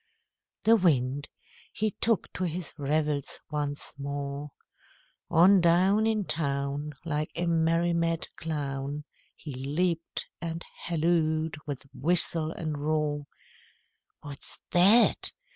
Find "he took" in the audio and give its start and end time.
1.71-2.33